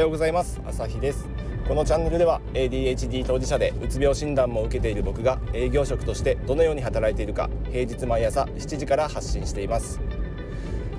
[0.00, 0.60] ようございます。
[0.66, 1.28] 朝日です。
[1.68, 10.00] このチャンネルでは ADHD 当事者でうつ病診断も受けている僕が営業職としてどのように働いているか平日毎朝7時から発信しています。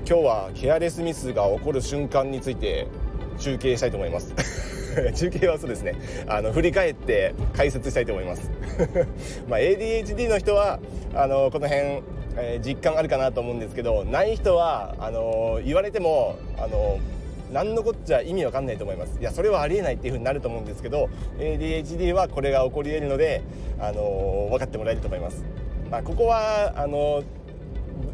[0.07, 2.87] 今日はケアレスミスが起こる瞬間について
[3.39, 4.35] 中継したいと思います。
[5.15, 5.95] 中継はそうですね。
[6.27, 8.51] あの振り返って解説したいと思います。
[9.49, 10.79] まあ ADHD の人は
[11.15, 12.03] あのこの辺、
[12.37, 16.99] え、実感あるかなと思うんですけどない人はあの言われてもあの
[17.51, 19.17] 何のこっちゃ意味わかんないと思います。
[19.19, 23.41] いやそれはありえないっていうふうになると思うんですけど ADHD はこれが起こり得るので、
[23.79, 25.43] あの分かってもらえると思います、
[25.89, 27.23] まあ、ここはあの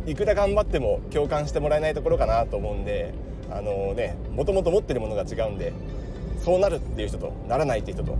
[0.05, 3.13] いくら頑張っても共感してもらえないところかなと思うんで
[3.51, 5.73] あのねもともと持ってるものが違うんで
[6.43, 8.17] そうなるっていう人とならないっていう人と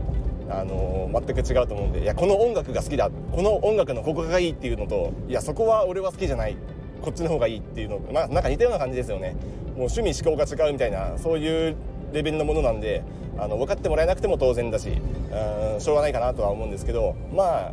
[0.49, 6.57] あの全く違うと思うんでいやこの音楽が好きだこの音楽のここがいいっていうのといやそこは俺は好きじゃない
[7.01, 9.35] こっちの方がいいっていうのまあなんか似たような感じですよね。
[9.77, 11.75] もう趣味思考が違うみたいなそういう
[12.11, 13.03] レベルのものなんで
[13.37, 17.71] あの分かってもらえなくても当然だしうんしょうがないかなとは思うんですけどまあ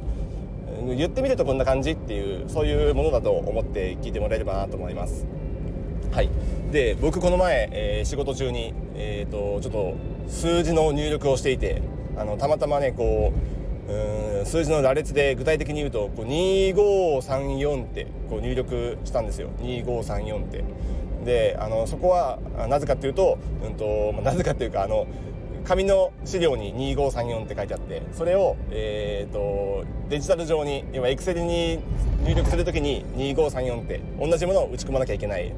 [0.86, 5.24] 言ってみるとこんな感じっていうそういうものだと思って聞いてもらえればなと思います。
[6.12, 6.28] はい、
[6.70, 9.94] で僕この前、えー、仕事中に、えーと、ちょっと
[10.28, 11.82] 数字の入力をしていて
[12.16, 13.32] あのたまたまねこ
[13.88, 20.64] ううん数字の羅列で具体的に言うとこう2534ってこう入力したんですよ2534って。
[21.24, 25.06] であのそこはなぜかっていうと,、うんとまあ、なぜかっていうかあの
[25.64, 31.78] 紙の資料に2534って書いてあってそれを、えーと、デジタル上に要はエクセルに
[32.22, 35.52] 入力するときに2534って同じものを打ち込まなきゃいけない。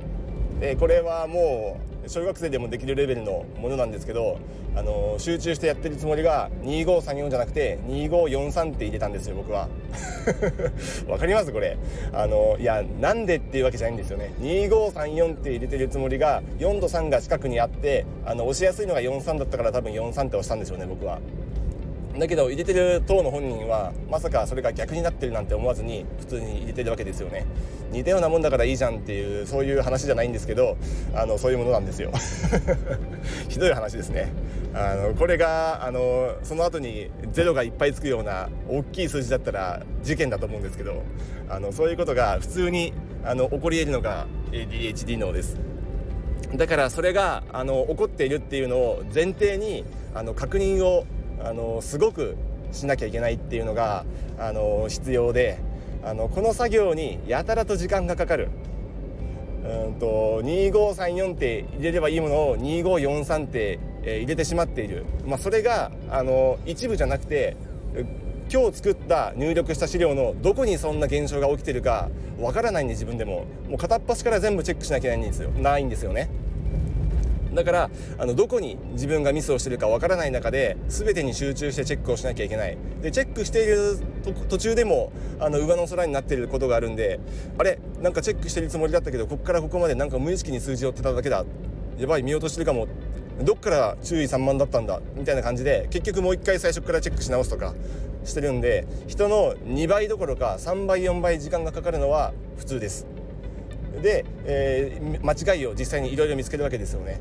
[0.60, 4.38] でこれはもう小学生でもできるレベルのものなんですけど
[4.76, 9.68] あの集中してやってるつもりが2534じゃなくて2543って入れたんですよ僕は。
[11.08, 11.52] わかります？
[11.52, 11.76] これ。
[12.12, 14.32] あのいやなんでっていうわけじゃないんですよね。
[14.40, 21.18] 2534って入れてるつもりが4と3が近くにあってあの押しやすいのが43だったから多分43って押したんでしょうね僕は。
[22.18, 27.46] だけど入れてる党の本人はまさかそれが逆になってるなんて思わずに普通に入れてるわけですよね。
[27.92, 30.76] 似たようなもんだからいいじゃんっていうそういう話じゃないんですけど
[31.14, 32.12] あのそういうものなんですよ。
[33.48, 34.32] ひどい話ですね。
[34.74, 41.02] あのこれがあのその後にゼロがいっぱいつくような大きい数字だったら事件だと思うんですけど
[41.48, 42.92] あのそういうことが普通に
[43.24, 45.56] あの起こり得るのが ADHD 脳です。
[46.54, 49.84] だからそれがあの起こっているっていうのを前提に
[50.14, 51.04] あの確認を
[51.42, 52.36] あのすごく
[52.72, 54.04] しなきゃいけないっていうのが
[54.38, 55.58] あの必要で
[56.04, 58.48] あのこの作業にやたらと時間がかかる。
[59.66, 67.56] うんと2534って入れればいいものを2543って、え入れてしまっている、まあ、それがあの一部じゃなくて
[68.52, 72.08] 今日作った入力した資料のどこにそんな現象が起きてるか
[72.38, 73.46] わからないんで自分でも。
[73.68, 75.50] もう片っ端から全部チェックしなきゃいけないんですよ。
[75.50, 76.30] ないんですよね。
[77.56, 82.78] だからあのどこに自分がミスをしてるかわからない中で全てに集中してチェックをしなきゃいけない。
[83.02, 83.98] でチェックしている
[84.48, 87.18] 途中でもあの上の空になっていることがあるんで
[87.58, 87.78] あれ？
[88.00, 91.44] なんかチェックしてるつもりだったけどここからここまでなんか無意識に数字を追ってただけだ。
[91.98, 92.86] やばい見落としてるかも。
[93.42, 95.00] どっから注意散漫だったんだ？
[95.14, 97.74] みたいな感じで結局もう一回最初からチェックし直すとか
[98.24, 103.06] してるんで人の2倍どころか3倍4倍時間がかかるのは普通です。
[104.02, 107.20] で、えー、間違いを実際にいろいろ見つけるわけですよね。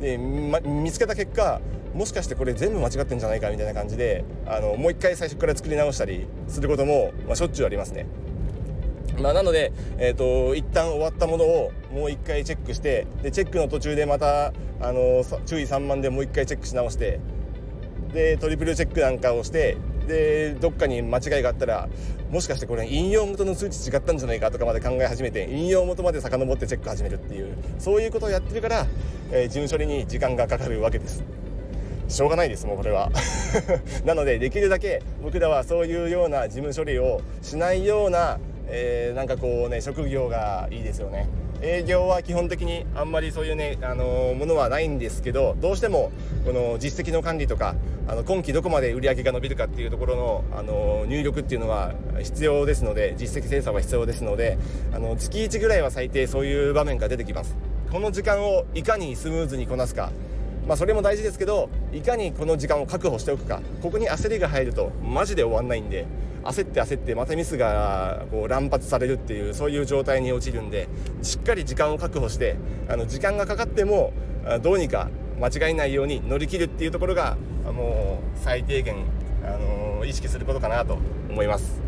[0.00, 1.60] で、ま、見つけた結果
[1.94, 8.06] もしかしてこれ全部間違ってんじゃないかみたいな感じであのもう一回最初から作り直したりすることも、まあ、しょっちゅうありますね。
[9.18, 17.18] まあ、なので、えーと、一旦終わったものをもう一回チェックしてでチェックの途中でまたあの注意散漫でもう一回チェックし直して
[18.12, 21.88] でトリプルチェックなんかをしてでどっかに間違いがあったら
[22.30, 28.86] もしかしてこれ引用元の数値違ったんじゃないかとかまで考え始めて引用元まで遡ってチェック始めるっていうそういうことをやってるから、
[29.30, 31.22] えー、事務処理に時間がかかるわけです。
[32.08, 33.10] しょうがないですもうこれは。
[34.04, 41.28] なのでできるだけ僕らはそういうような事務処理をしないような、えー、なんかこうね職業がいいですよね。
[41.62, 46.12] 営業は基本的にあんまりそういうね、あのものはないんですけどどうしても
[46.44, 47.74] この実績の管理とか
[48.06, 54.58] あの今期どこまで売り上げが伸びるかっていうところの、あの入力っていうのは必要ですので実績精査は必要ですので
[54.92, 57.56] あの月1ぐらいは最低そういう場面が出てきます。
[57.90, 60.10] この時間をいかにスムーズにこなすか。
[60.66, 63.60] まあ、それも大事ですけどいかにこの時間を確保しておくか。
[63.80, 66.06] ここに焦りが入るとマジで終わんないんで。
[66.48, 70.88] 焦って焦ってまたミスがこう乱発されるっていうそういう状態に陥るんで
[71.22, 72.56] しっかり時間を確保して
[72.88, 74.12] あの時間がかかっても
[74.62, 75.08] どうにか
[75.40, 77.36] 間違いないように乗り切るっていうところが
[77.72, 78.96] もう最低限、
[79.44, 79.50] あ
[79.98, 80.98] の、意識することかなと
[81.28, 81.80] 思います。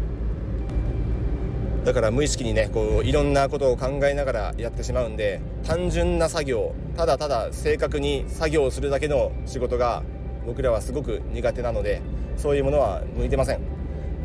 [1.85, 10.03] だから無意識にねこういろんなことを考えながらやってしまうんで単純な作業ただただ正確に作業をするだけの仕事が
[10.45, 12.03] 僕らはすごく苦手なので
[12.37, 13.78] そういうものは向いてません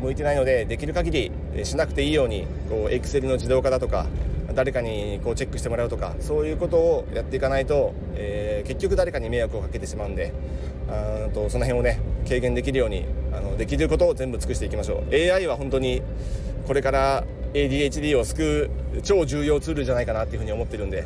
[0.04, 1.32] 向いてないのでできる限り
[1.64, 4.06] しなくていいようにこうエクセルの自動化だとか
[4.54, 10.32] 誰かにこうチェックしてもらうとかそういうことをやっていかないと、えー、結局誰かに迷惑をかけてしまうんで
[10.88, 15.14] あとその辺をね軽減できるようにあのできることを全部尽くしていきましょう。
[15.14, 16.02] AI は本当に
[16.66, 17.24] これから
[17.54, 21.04] ADHD を救う超重要ツールじゃないかなっていうふうに思ってるんで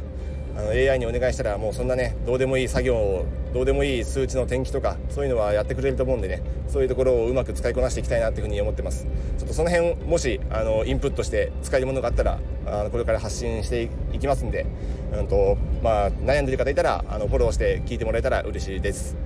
[0.58, 9.06] あの AI にお願いしたらもうそんなねどうでもいい作業をどうでもいい数値の転記とかそういうのはやってくれると思うんでねそういうところをうまく使いこなしていきたいなっていうふうに思ってます。
[9.38, 14.66] ちょっとその辺もしあのインプットして使えるものがあったらあのこれから発信していきますんで、
[15.12, 19.16] うんとまあ、悩んでる方いたらあのフォローして聞いてもらえたら嬉しいです。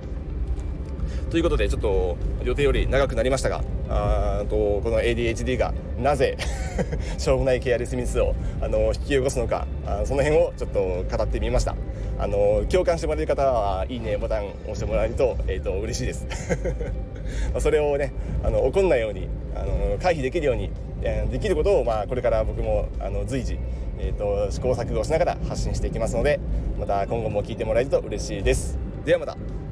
[1.31, 6.37] ということでちょっと予定より長くなりましたがあとこの ADHD がなぜ
[7.17, 10.79] しょうもないケアレスミスをあの引き起こすのかあその辺をちょっと
[11.17, 11.75] 語ってみました。
[12.19, 16.27] あの共感してもらえる方はいいねボタン押してもらえると,、えーと、嬉しいです。
[17.59, 18.13] それをね
[18.43, 20.71] あの怒んないようにあの回避できるように
[21.31, 23.57] できることを、まあ、これから僕もあの随時、
[23.99, 26.39] えーと試行錯誤しながら発信していきますので
[26.79, 28.77] また今後も聞いてもらえると嬉しいです。
[29.05, 29.62] ではまた。